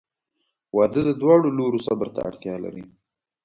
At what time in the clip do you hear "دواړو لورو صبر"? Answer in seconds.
1.21-2.07